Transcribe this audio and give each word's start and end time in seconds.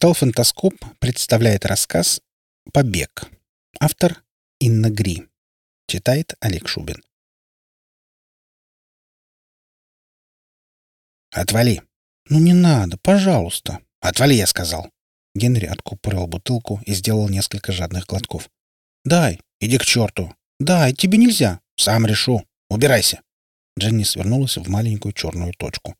Портал 0.00 0.14
«Фантаскоп» 0.14 0.74
представляет 0.98 1.66
рассказ 1.66 2.22
«Побег». 2.72 3.30
Автор 3.78 4.24
Инна 4.58 4.88
Гри. 4.88 5.28
Читает 5.88 6.32
Олег 6.40 6.68
Шубин. 6.68 7.02
«Отвали!» 11.30 11.82
«Ну 12.30 12.38
не 12.38 12.54
надо, 12.54 12.96
пожалуйста!» 12.96 13.80
«Отвали!»— 14.00 14.32
я 14.36 14.46
сказал. 14.46 14.90
Генри 15.34 15.66
откупорил 15.66 16.26
бутылку 16.26 16.80
и 16.86 16.94
сделал 16.94 17.28
несколько 17.28 17.70
жадных 17.70 18.06
глотков. 18.06 18.48
«Дай!» 19.04 19.38
«Иди 19.60 19.76
к 19.76 19.84
черту!» 19.84 20.34
«Дай! 20.58 20.94
Тебе 20.94 21.18
нельзя!» 21.18 21.60
«Сам 21.76 22.06
решу! 22.06 22.42
Убирайся!» 22.70 23.20
Дженни 23.78 24.04
свернулась 24.04 24.56
в 24.56 24.66
маленькую 24.66 25.12
черную 25.12 25.52
точку. 25.52 25.94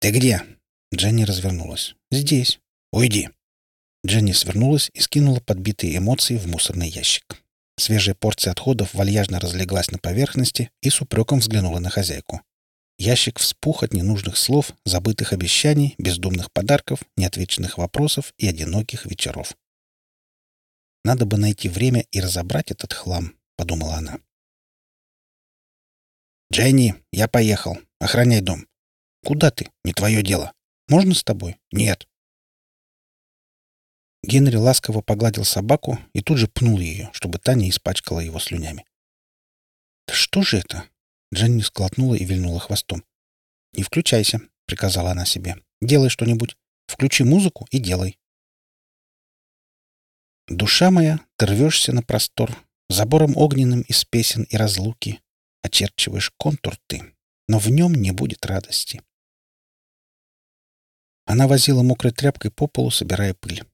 «Ты 0.00 0.10
где?» 0.10 0.55
Дженни 0.94 1.24
развернулась. 1.24 1.94
«Здесь. 2.10 2.60
Уйди». 2.92 3.28
Дженни 4.06 4.32
свернулась 4.32 4.90
и 4.94 5.00
скинула 5.00 5.40
подбитые 5.40 5.96
эмоции 5.96 6.36
в 6.36 6.46
мусорный 6.46 6.88
ящик. 6.88 7.42
Свежая 7.78 8.14
порция 8.14 8.52
отходов 8.52 8.94
вальяжно 8.94 9.40
разлеглась 9.40 9.90
на 9.90 9.98
поверхности 9.98 10.70
и 10.80 10.90
с 10.90 11.00
упреком 11.00 11.40
взглянула 11.40 11.78
на 11.78 11.90
хозяйку. 11.90 12.40
Ящик 12.98 13.38
вспух 13.38 13.82
от 13.82 13.92
ненужных 13.92 14.38
слов, 14.38 14.72
забытых 14.84 15.32
обещаний, 15.34 15.94
бездумных 15.98 16.50
подарков, 16.50 17.00
неотвеченных 17.16 17.76
вопросов 17.76 18.32
и 18.38 18.46
одиноких 18.46 19.04
вечеров. 19.04 19.56
«Надо 21.04 21.26
бы 21.26 21.36
найти 21.36 21.68
время 21.68 22.06
и 22.10 22.20
разобрать 22.20 22.70
этот 22.70 22.94
хлам»,— 22.94 23.34
подумала 23.56 23.96
она. 23.96 24.18
«Дженни, 26.50 26.94
я 27.12 27.28
поехал. 27.28 27.78
Охраняй 28.00 28.40
дом». 28.40 28.66
«Куда 29.24 29.50
ты? 29.50 29.70
Не 29.84 29.92
твое 29.92 30.22
дело». 30.22 30.52
Можно 30.88 31.14
с 31.14 31.24
тобой? 31.24 31.58
Нет. 31.72 32.08
Генри 34.26 34.56
ласково 34.56 35.02
погладил 35.02 35.44
собаку 35.44 35.98
и 36.12 36.20
тут 36.20 36.38
же 36.38 36.48
пнул 36.48 36.78
ее, 36.78 37.10
чтобы 37.12 37.38
та 37.38 37.54
не 37.54 37.70
испачкала 37.70 38.18
его 38.18 38.40
слюнями. 38.40 38.84
«Да 40.08 40.14
что 40.14 40.42
же 40.42 40.58
это?» 40.58 40.84
Дженни 41.32 41.60
склотнула 41.60 42.14
и 42.14 42.24
вильнула 42.24 42.58
хвостом. 42.58 43.04
«Не 43.72 43.84
включайся»,— 43.84 44.40
приказала 44.66 45.12
она 45.12 45.26
себе. 45.26 45.56
«Делай 45.80 46.10
что-нибудь. 46.10 46.56
Включи 46.86 47.22
музыку 47.22 47.66
и 47.70 47.78
делай». 47.78 48.18
«Душа 50.48 50.90
моя, 50.90 51.20
ты 51.36 51.46
рвешься 51.46 51.92
на 51.92 52.02
простор, 52.02 52.56
забором 52.88 53.36
огненным 53.36 53.82
из 53.82 54.04
песен 54.04 54.42
и 54.44 54.56
разлуки. 54.56 55.20
Очерчиваешь 55.62 56.32
контур 56.36 56.76
ты, 56.88 57.14
но 57.48 57.58
в 57.58 57.68
нем 57.68 57.94
не 57.94 58.12
будет 58.12 58.46
радости. 58.46 59.02
Она 61.26 61.48
возила 61.48 61.82
мокрой 61.82 62.12
тряпкой 62.12 62.52
по 62.52 62.68
полу, 62.68 62.90
собирая 62.90 63.34
пыль. 63.34 63.64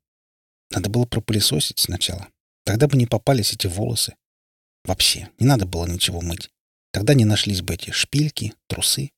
Надо 0.70 0.88
было 0.88 1.04
пропылесосить 1.04 1.78
сначала. 1.78 2.28
Тогда 2.64 2.88
бы 2.88 2.96
не 2.96 3.06
попались 3.06 3.52
эти 3.52 3.66
волосы. 3.66 4.16
Вообще, 4.84 5.28
не 5.38 5.46
надо 5.46 5.66
было 5.66 5.86
ничего 5.86 6.22
мыть. 6.22 6.50
Тогда 6.92 7.12
не 7.14 7.26
нашлись 7.26 7.60
бы 7.60 7.74
эти 7.74 7.90
шпильки, 7.90 8.54
трусы. 8.68 9.12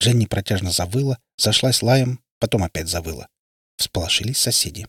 Дженни 0.00 0.26
протяжно 0.26 0.70
завыла, 0.70 1.18
зашлась 1.38 1.82
лаем, 1.82 2.22
потом 2.38 2.62
опять 2.62 2.88
завыла. 2.88 3.28
Всполошились 3.78 4.38
соседи. 4.38 4.86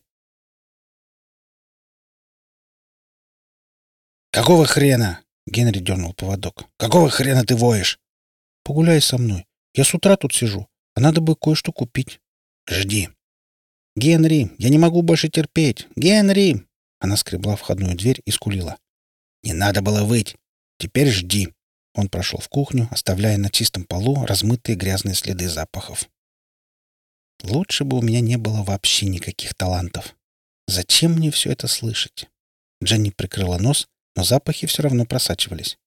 «Какого 4.32 4.66
хрена?»— 4.66 5.24
Генри 5.48 5.80
дернул 5.80 6.14
поводок. 6.14 6.66
«Какого 6.78 7.10
хрена 7.10 7.46
ты 7.46 7.56
воешь?» 7.56 7.98
«Погуляй 8.64 9.02
со 9.02 9.18
мной. 9.18 9.48
Я 9.74 9.86
с 9.86 9.94
утра 9.94 10.18
тут 10.18 10.34
сижу, 10.34 10.68
а 10.96 11.00
надо 11.00 11.22
бы 11.22 11.36
кое-что 11.36 11.72
купить. 11.72 12.20
Жди. 12.70 13.10
Генри, 13.96 14.52
я 14.58 14.70
не 14.70 14.78
могу 14.78 15.02
больше 15.02 15.30
терпеть. 15.30 15.88
Генри! 15.96 16.68
Она 17.00 17.16
скребла 17.16 17.56
входную 17.56 17.96
дверь 17.96 18.22
и 18.26 18.32
скулила. 18.32 18.78
Не 19.44 19.54
надо 19.54 19.82
было 19.82 20.04
выть. 20.04 20.36
Теперь 20.78 21.10
жди. 21.10 21.54
Он 21.94 22.10
прошел 22.10 22.40
в 22.40 22.50
кухню, 22.50 22.88
оставляя 22.92 23.38
на 23.38 23.50
чистом 23.50 23.86
полу 23.86 24.26
размытые 24.26 24.76
грязные 24.76 25.16
следы 25.16 25.48
запахов. 25.48 26.10
Лучше 27.44 27.86
бы 27.86 27.98
у 27.98 28.02
меня 28.02 28.20
не 28.20 28.38
было 28.38 28.64
вообще 28.64 29.08
никаких 29.08 29.54
талантов. 29.56 30.16
Зачем 30.68 31.14
мне 31.14 31.32
все 31.32 31.52
это 31.52 31.68
слышать? 31.68 32.28
Дженни 32.84 33.12
прикрыла 33.12 33.58
нос, 33.58 33.88
но 34.16 34.24
запахи 34.24 34.68
все 34.68 34.84
равно 34.84 35.06
просачивались. 35.06 35.78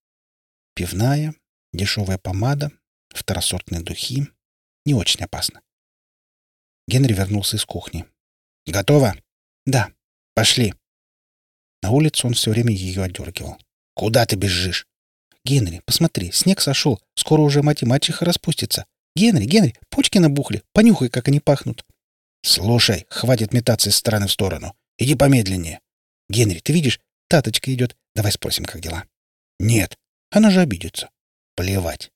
Пивная, 0.74 1.34
дешевая 1.72 2.18
помада, 2.18 2.72
второсортные 3.10 3.82
духи. 3.82 4.26
Не 4.86 4.94
очень 4.94 5.22
опасно. 5.24 5.60
Генри 6.88 7.12
вернулся 7.12 7.56
из 7.56 7.64
кухни. 7.64 8.06
«Готово?» 8.66 9.14
«Да. 9.66 9.92
Пошли». 10.34 10.74
На 11.82 11.90
улицу 11.90 12.26
он 12.26 12.34
все 12.34 12.50
время 12.50 12.72
ее 12.72 13.02
отдергивал. 13.02 13.58
«Куда 13.94 14.26
ты 14.26 14.36
бежишь?» 14.36 14.86
«Генри, 15.44 15.82
посмотри, 15.86 16.30
снег 16.32 16.60
сошел. 16.60 17.00
Скоро 17.14 17.40
уже 17.40 17.62
мать 17.62 17.82
и 17.82 17.86
мачеха 17.86 18.24
распустится. 18.24 18.86
Генри, 19.16 19.44
Генри, 19.44 19.74
почки 19.88 20.18
набухли. 20.18 20.62
Понюхай, 20.72 21.08
как 21.08 21.28
они 21.28 21.40
пахнут». 21.40 21.84
«Слушай, 22.42 23.06
хватит 23.10 23.52
метаться 23.52 23.90
из 23.90 23.96
стороны 23.96 24.26
в 24.26 24.32
сторону. 24.32 24.74
Иди 24.98 25.14
помедленнее». 25.14 25.80
«Генри, 26.28 26.60
ты 26.60 26.72
видишь, 26.72 27.00
таточка 27.28 27.72
идет. 27.72 27.96
Давай 28.14 28.32
спросим, 28.32 28.64
как 28.64 28.80
дела». 28.80 29.04
«Нет». 29.58 29.96
«Она 30.30 30.50
же 30.50 30.60
обидится». 30.60 31.10
«Плевать». 31.56 32.12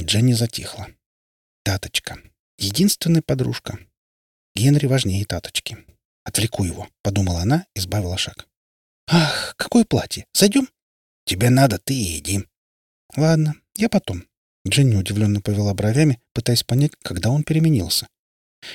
Дженни 0.00 0.32
затихла. 0.32 0.88
«Таточка. 1.62 2.18
Единственная 2.58 3.22
подружка. 3.22 3.78
Генри 4.54 4.86
важнее 4.86 5.24
таточки. 5.24 5.78
Отвлеку 6.24 6.64
его, 6.64 6.88
подумала 7.02 7.40
она 7.40 7.66
и 7.74 7.80
сбавила 7.80 8.16
шаг. 8.16 8.48
Ах, 9.06 9.54
какое 9.56 9.84
платье! 9.84 10.26
Зайдем? 10.32 10.68
Тебе 11.26 11.50
надо, 11.50 11.78
ты 11.78 11.94
иди. 12.18 12.46
Ладно, 13.16 13.54
я 13.76 13.88
потом. 13.88 14.24
Дженни 14.66 14.96
удивленно 14.96 15.40
повела 15.40 15.74
бровями, 15.74 16.20
пытаясь 16.32 16.62
понять, 16.64 16.92
когда 17.02 17.30
он 17.30 17.42
переменился. 17.42 18.08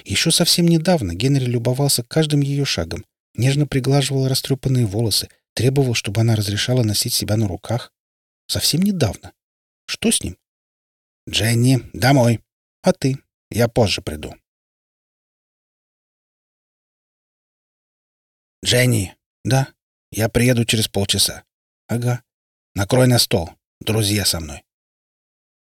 Еще 0.05 0.29
совсем 0.31 0.67
недавно 0.67 1.15
Генри 1.15 1.45
любовался 1.45 2.03
каждым 2.03 2.41
ее 2.41 2.65
шагом, 2.65 3.05
нежно 3.33 3.65
приглаживал 3.65 4.27
растрепанные 4.27 4.85
волосы, 4.85 5.29
требовал, 5.55 5.95
чтобы 5.95 6.21
она 6.21 6.35
разрешала 6.35 6.83
носить 6.83 7.13
себя 7.13 7.37
на 7.37 7.47
руках. 7.47 7.91
Совсем 8.47 8.81
недавно. 8.81 9.33
Что 9.85 10.11
с 10.11 10.21
ним? 10.23 10.37
«Дженни, 11.27 11.81
домой!» 11.93 12.41
«А 12.81 12.93
ты?» 12.93 13.19
Я 13.51 13.67
позже 13.67 14.01
приду. 14.01 14.35
Дженни. 18.63 19.15
Да. 19.43 19.73
Я 20.11 20.29
приеду 20.29 20.65
через 20.65 20.87
полчаса. 20.87 21.43
Ага. 21.87 22.23
Накрой 22.75 23.07
на 23.07 23.19
стол. 23.19 23.51
Друзья 23.79 24.25
со 24.25 24.39
мной. 24.39 24.63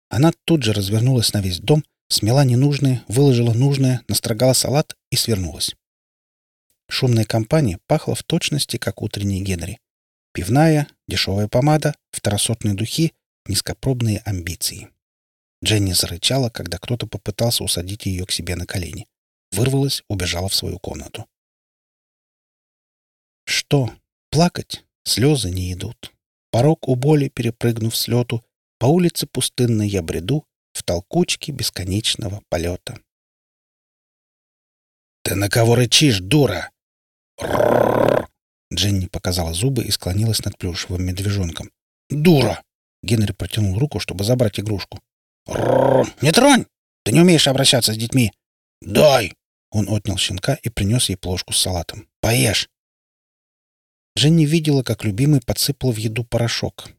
Она 0.09 0.31
тут 0.45 0.63
же 0.63 0.73
развернулась 0.73 1.33
на 1.33 1.41
весь 1.41 1.59
дом, 1.59 1.83
смела 2.09 2.43
ненужное, 2.43 3.03
выложила 3.07 3.53
нужное, 3.53 4.03
настрогала 4.07 4.53
салат 4.53 4.97
и 5.11 5.15
свернулась. 5.15 5.75
Шумная 6.89 7.25
компания 7.25 7.79
пахла 7.87 8.15
в 8.15 8.23
точности, 8.23 8.77
как 8.77 9.01
утренний 9.01 9.43
Генри. 9.43 9.79
Пивная, 10.33 10.87
дешевая 11.07 11.47
помада, 11.47 11.95
второсортные 12.11 12.73
духи, 12.73 13.13
низкопробные 13.45 14.21
амбиции. 14.25 14.89
Дженни 15.63 15.93
зарычала, 15.93 16.49
когда 16.49 16.77
кто-то 16.77 17.07
попытался 17.07 17.63
усадить 17.63 18.05
ее 18.05 18.25
к 18.25 18.31
себе 18.31 18.55
на 18.55 18.65
колени. 18.65 19.07
Вырвалась, 19.51 20.03
убежала 20.07 20.49
в 20.49 20.55
свою 20.55 20.79
комнату. 20.79 21.25
Что? 23.45 23.89
Плакать? 24.29 24.83
Слезы 25.03 25.49
не 25.49 25.73
идут. 25.73 26.13
Порог 26.51 26.87
у 26.87 26.95
боли, 26.95 27.29
перепрыгнув 27.29 27.95
с 27.95 28.07
лету, 28.07 28.43
по 28.77 28.85
улице 28.85 29.25
пустынной 29.25 29.87
я 29.87 30.01
бреду 30.01 30.45
в 30.73 30.83
толкучке 30.83 31.51
бесконечного 31.51 32.43
полета. 32.49 32.99
«Ты 35.23 35.35
на 35.35 35.49
кого 35.49 35.75
рычишь, 35.75 36.19
дура?» 36.19 36.71
Дженни 38.73 39.07
показала 39.07 39.53
зубы 39.53 39.83
и 39.83 39.91
склонилась 39.91 40.43
над 40.45 40.57
плюшевым 40.57 41.05
медвежонком. 41.05 41.71
«Дура!» 42.09 42.63
Генри 43.01 43.31
протянул 43.31 43.79
руку, 43.79 43.99
чтобы 43.99 44.23
забрать 44.23 44.59
игрушку. 44.59 44.99
«Не 45.47 46.31
тронь! 46.31 46.65
Ты 47.03 47.11
не 47.11 47.21
умеешь 47.21 47.47
обращаться 47.47 47.93
с 47.93 47.97
детьми!» 47.97 48.31
«Дай!» 48.81 49.33
Он 49.71 49.89
отнял 49.89 50.17
щенка 50.17 50.55
и 50.55 50.69
принес 50.69 51.09
ей 51.09 51.15
плошку 51.15 51.53
с 51.53 51.61
салатом. 51.61 52.07
«Поешь!» 52.21 52.69
Женни 54.15 54.45
видела, 54.45 54.83
как 54.83 55.03
любимый 55.03 55.41
подсыпал 55.41 55.91
в 55.91 55.97
еду 55.97 56.23
порошок. 56.23 56.89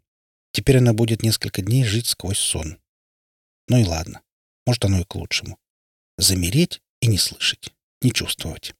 Теперь 0.52 0.78
она 0.78 0.92
будет 0.92 1.22
несколько 1.22 1.62
дней 1.62 1.84
жить 1.84 2.06
сквозь 2.06 2.38
сон. 2.38 2.78
Ну 3.68 3.78
и 3.78 3.84
ладно. 3.84 4.22
Может, 4.66 4.84
оно 4.84 5.00
и 5.00 5.04
к 5.04 5.14
лучшему. 5.14 5.58
Замереть 6.16 6.80
и 7.00 7.06
не 7.06 7.18
слышать, 7.18 7.72
не 8.02 8.12
чувствовать. 8.12 8.74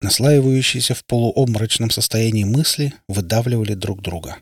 Наслаивающиеся 0.00 0.94
в 0.94 1.04
полуобморочном 1.06 1.90
состоянии 1.90 2.44
мысли 2.44 2.92
выдавливали 3.08 3.74
друг 3.74 4.02
друга 4.02 4.36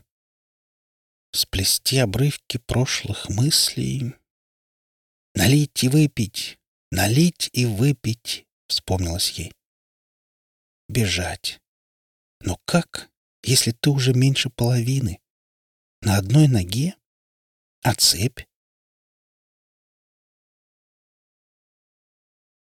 сплести 1.33 1.97
обрывки 1.97 2.57
прошлых 2.57 3.27
мыслей. 3.29 4.15
Налить 5.35 5.83
и 5.83 5.89
выпить, 5.89 6.57
Налить 6.95 7.49
и 7.53 7.65
выпить, 7.65 8.45
вспомнилось 8.67 9.31
ей. 9.31 9.51
Бежать. 10.87 11.59
Но 12.39 12.59
как, 12.65 13.09
если 13.41 13.71
ты 13.71 13.89
уже 13.89 14.13
меньше 14.13 14.51
половины? 14.51 15.19
На 16.01 16.17
одной 16.17 16.47
ноге? 16.47 16.95
А 17.81 17.95
цепь? 17.95 18.41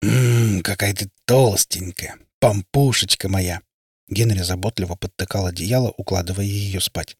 «Ммм, 0.01 0.63
какая 0.63 0.95
ты 0.95 1.11
толстенькая, 1.25 2.17
помпушечка 2.39 3.29
моя!» 3.29 3.63
Генри 4.07 4.43
заботливо 4.43 4.95
подтыкал 4.95 5.47
одеяло, 5.47 5.91
укладывая 5.91 6.45
ее 6.45 6.81
спать. 6.81 7.17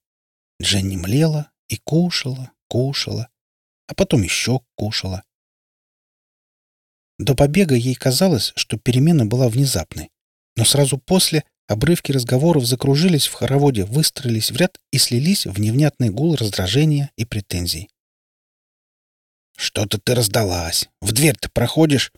Дженни 0.61 0.97
млела 0.97 1.51
и 1.69 1.77
кушала, 1.77 2.53
кушала, 2.69 3.29
а 3.87 3.95
потом 3.95 4.23
еще 4.23 4.61
кушала. 4.77 5.25
До 7.19 7.35
побега 7.35 7.75
ей 7.75 7.95
казалось, 7.95 8.53
что 8.57 8.79
перемена 8.79 9.25
была 9.27 9.49
внезапной, 9.49 10.11
но 10.57 10.65
сразу 10.65 10.99
после 10.99 11.45
обрывки 11.67 12.13
разговоров 12.13 12.65
закружились 12.67 13.27
в 13.27 13.35
хороводе, 13.35 13.85
выстроились 13.85 14.51
в 14.51 14.57
ряд 14.57 14.79
и 14.91 14.99
слились 14.99 15.47
в 15.47 15.59
невнятный 15.61 16.11
гул 16.11 16.35
раздражения 16.35 17.11
и 17.17 17.25
претензий. 17.25 17.89
«Что-то 19.57 19.99
ты 19.99 20.15
раздалась! 20.15 20.89
В 21.01 21.13
дверь-то 21.13 21.49
проходишь!» 21.51 22.13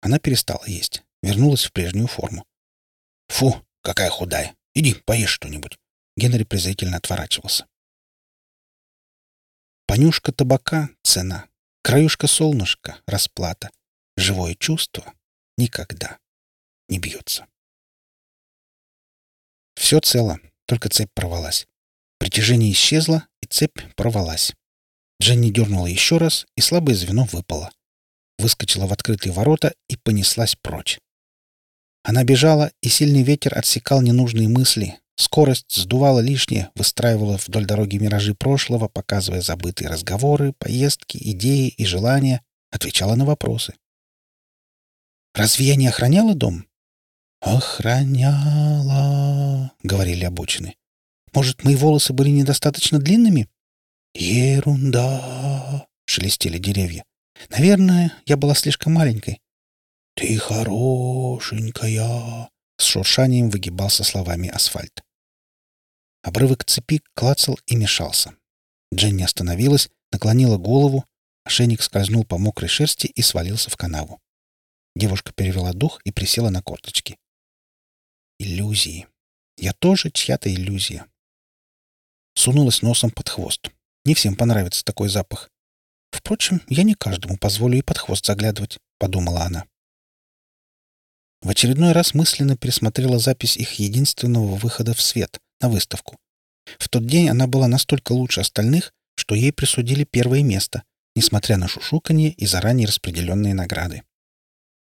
Она 0.00 0.18
перестала 0.18 0.64
есть, 0.66 1.04
вернулась 1.22 1.64
в 1.64 1.72
прежнюю 1.72 2.08
форму. 2.08 2.44
«Фу, 3.28 3.64
какая 3.82 4.10
худая! 4.10 4.54
Иди, 4.74 4.94
поешь 5.06 5.30
что-нибудь!» 5.30 5.78
Генри 6.16 6.44
презрительно 6.44 6.96
отворачивался. 6.96 7.66
Понюшка 9.86 10.32
табака— 10.32 10.90
цена. 11.02 11.48
Краюшка 11.82 12.26
солнышка— 12.26 13.00
расплата. 13.06 13.70
Живое 14.16 14.54
чувство 14.54 15.12
никогда 15.58 16.18
не 16.88 16.98
бьется. 16.98 17.46
Все 19.74 20.00
цело, 20.00 20.40
только 20.66 20.88
цепь 20.88 21.12
порвалась. 21.14 21.66
Притяжение 22.18 22.72
исчезло, 22.72 23.26
и 23.42 23.46
цепь 23.46 23.82
порвалась. 23.96 24.54
Дженни 25.20 25.50
дернула 25.50 25.86
еще 25.86 26.16
раз, 26.18 26.46
и 26.56 26.60
слабое 26.60 26.94
звено 26.94 27.24
выпало. 27.24 27.70
Выскочила 28.38 28.86
в 28.86 28.92
открытые 28.92 29.32
ворота 29.32 29.74
и 29.88 29.96
понеслась 29.96 30.56
прочь. 30.56 30.98
Она 32.02 32.24
бежала, 32.24 32.72
и 32.82 32.88
сильный 32.88 33.22
ветер 33.22 33.56
отсекал 33.56 34.02
ненужные 34.02 34.48
мысли, 34.48 34.98
Скорость 35.16 35.76
сдувала 35.76 36.20
лишнее, 36.20 36.70
выстраивала 36.74 37.36
вдоль 37.36 37.66
дороги 37.66 37.98
миражи 37.98 38.34
прошлого, 38.34 38.88
показывая 38.88 39.42
забытые 39.42 39.88
разговоры, 39.88 40.54
поездки, 40.54 41.18
идеи 41.30 41.68
и 41.68 41.84
желания, 41.84 42.42
отвечала 42.70 43.14
на 43.14 43.24
вопросы. 43.24 43.74
«Разве 45.34 45.66
я 45.66 45.76
не 45.76 45.86
охраняла 45.86 46.34
дом?» 46.34 46.66
«Охраняла»,— 47.40 48.90
говорили 49.82 50.24
обочины. 50.24 50.74
«Может, 51.32 51.62
мои 51.62 51.76
волосы 51.76 52.12
были 52.12 52.30
недостаточно 52.30 52.98
длинными?» 52.98 53.48
«Ерунда»,— 54.14 55.86
шелестели 56.06 56.58
деревья. 56.58 57.04
«Наверное, 57.50 58.12
я 58.26 58.36
была 58.36 58.54
слишком 58.54 58.94
маленькой». 58.94 59.40
«Ты 60.16 60.38
хорошенькая», 60.38 62.48
с 62.76 62.84
шуршанием 62.84 63.50
выгибался 63.50 64.04
словами 64.04 64.48
асфальт. 64.48 65.03
Обрывок 66.24 66.64
цепи 66.64 67.02
клацал 67.14 67.58
и 67.66 67.76
мешался. 67.76 68.34
Дженни 68.92 69.22
остановилась, 69.22 69.90
наклонила 70.10 70.56
голову, 70.56 71.04
ошейник 71.44 71.82
скользнул 71.82 72.24
по 72.24 72.38
мокрой 72.38 72.68
шерсти 72.68 73.06
и 73.08 73.20
свалился 73.20 73.68
в 73.68 73.76
канаву. 73.76 74.22
Девушка 74.96 75.34
перевела 75.34 75.74
дух 75.74 76.00
и 76.04 76.12
присела 76.12 76.48
на 76.48 76.62
корточки. 76.62 77.18
Иллюзии. 78.38 79.06
Я 79.58 79.74
тоже 79.74 80.10
чья-то 80.10 80.52
иллюзия. 80.52 81.06
Сунулась 82.34 82.80
носом 82.80 83.10
под 83.10 83.28
хвост. 83.28 83.70
Не 84.06 84.14
всем 84.14 84.34
понравится 84.34 84.82
такой 84.82 85.10
запах. 85.10 85.50
Впрочем, 86.10 86.62
я 86.68 86.84
не 86.84 86.94
каждому 86.94 87.36
позволю 87.36 87.76
и 87.76 87.82
под 87.82 87.98
хвост 87.98 88.24
заглядывать,— 88.24 88.78
подумала 88.98 89.42
она. 89.42 89.66
В 91.42 91.50
очередной 91.50 91.92
раз 91.92 92.14
мысленно 92.14 92.56
пересмотрела 92.56 93.18
запись 93.18 93.58
их 93.58 93.74
единственного 93.74 94.54
выхода 94.54 94.94
в 94.94 95.02
свет, 95.02 95.38
на 95.64 95.70
выставку. 95.70 96.18
В 96.78 96.88
тот 96.88 97.06
день 97.06 97.28
она 97.30 97.46
была 97.46 97.68
настолько 97.68 98.12
лучше 98.12 98.40
остальных, 98.40 98.92
что 99.16 99.34
ей 99.34 99.52
присудили 99.52 100.04
первое 100.04 100.42
место, 100.42 100.82
несмотря 101.16 101.56
на 101.56 101.68
шушуканье 101.68 102.30
и 102.32 102.46
заранее 102.46 102.86
распределенные 102.86 103.54
награды. 103.54 104.02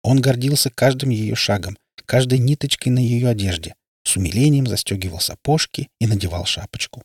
Он 0.03 0.21
гордился 0.21 0.71
каждым 0.71 1.11
ее 1.11 1.37
шагом, 1.37 1.79
каждой 2.05 2.39
ниточкой 2.39 2.93
на 2.93 2.99
ее 2.99 3.29
одежде, 3.29 3.77
с 4.03 4.17
умилением 4.17 4.67
застегивал 4.67 5.21
сапожки 5.21 5.89
и 6.01 6.07
надевал 6.09 6.47
шапочку. 6.47 7.05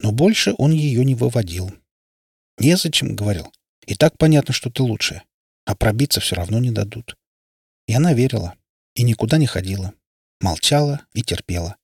Но 0.00 0.10
больше 0.10 0.54
он 0.58 0.72
ее 0.72 1.04
не 1.04 1.14
выводил. 1.14 1.72
«Незачем»,— 2.58 3.14
говорил. 3.20 3.52
«И 3.86 3.94
так 3.94 4.18
понятно, 4.18 4.52
что 4.52 4.70
ты 4.70 4.82
лучшая. 4.82 5.22
А 5.66 5.76
пробиться 5.76 6.20
все 6.20 6.34
равно 6.34 6.58
не 6.58 6.72
дадут. 6.72 7.16
И 7.86 7.94
она 7.94 8.12
верила. 8.12 8.54
И 8.94 9.02
никуда 9.02 9.38
не 9.38 9.46
ходила. 9.46 9.94
Молчала 10.40 11.00
и 11.14 11.22
терпела. 11.22 11.76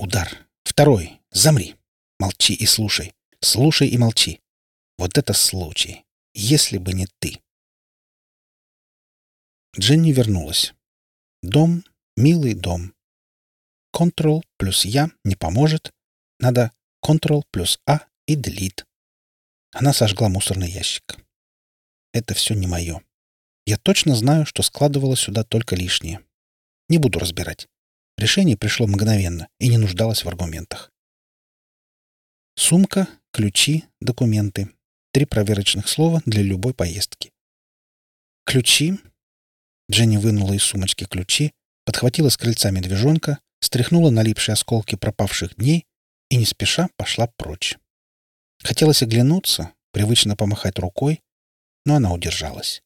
Удар. 0.00 0.48
Второй. 0.64 1.20
Замри. 1.30 1.76
Молчи 2.18 2.54
и 2.54 2.64
слушай. 2.64 3.12
Слушай 3.42 3.88
и 3.88 3.98
молчи. 3.98 4.40
Вот 4.96 5.18
это 5.18 5.34
случай. 5.34 6.06
Если 6.32 6.78
бы 6.78 6.94
не 6.94 7.06
ты. 7.18 7.42
Дженни 9.78 10.12
вернулась. 10.12 10.72
Дом— 11.42 11.84
милый 12.16 12.54
дом. 12.54 12.94
Ctrl 13.94 14.42
плюс 14.56 14.86
«Я» 14.86 15.10
не 15.22 15.36
поможет. 15.36 15.92
Надо 16.38 16.72
Ctrl 17.04 17.42
плюс 17.50 17.78
«А» 17.86 18.06
и 18.26 18.36
Delete. 18.36 18.86
Она 19.70 19.92
сожгла 19.92 20.30
мусорный 20.30 20.70
ящик. 20.70 21.18
Это 22.14 22.32
все 22.32 22.54
не 22.54 22.66
мое. 22.66 23.04
Я 23.66 23.76
точно 23.76 24.16
знаю, 24.16 24.46
что 24.46 24.62
складывала 24.62 25.14
сюда 25.14 25.44
только 25.44 25.76
лишнее. 25.76 26.24
Не 26.88 26.96
буду 26.96 27.18
разбирать. 27.18 27.68
Решение 28.20 28.54
пришло 28.54 28.86
мгновенно 28.86 29.48
и 29.58 29.68
не 29.68 29.78
нуждалось 29.78 30.24
в 30.24 30.28
аргументах. 30.28 30.92
Сумка, 32.54 33.08
ключи, 33.32 33.84
документы. 33.98 34.68
Три 35.10 35.24
проверочных 35.24 35.88
слова 35.88 36.20
для 36.26 36.42
любой 36.42 36.74
поездки. 36.74 37.32
Ключи. 38.44 38.98
Дженни 39.90 40.18
вынула 40.18 40.52
из 40.52 40.62
сумочки 40.64 41.04
ключи, 41.04 41.54
подхватила 41.86 42.28
с 42.28 42.36
крыльца 42.36 42.70
медвежонка, 42.70 43.38
стряхнула 43.60 44.10
налипшие 44.10 44.52
осколки 44.52 44.96
пропавших 44.96 45.56
дней 45.56 45.86
и 46.28 46.36
не 46.36 46.44
спеша 46.44 46.90
пошла 46.98 47.26
прочь. 47.38 47.78
Хотелось 48.62 49.02
оглянуться, 49.02 49.72
привычно 49.92 50.36
помахать 50.36 50.78
рукой, 50.78 51.22
но 51.86 51.94
она 51.94 52.12
удержалась. 52.12 52.82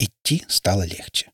Идти 0.00 0.44
стало 0.48 0.82
легче. 0.82 1.29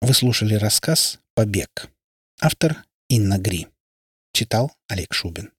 Вы 0.00 0.14
слушали 0.14 0.54
рассказ 0.54 1.18
«Побег». 1.34 1.90
Автор 2.40 2.84
Инна 3.08 3.36
Гри. 3.36 3.66
Читал 4.32 4.72
Олег 4.86 5.12
Шубин. 5.12 5.52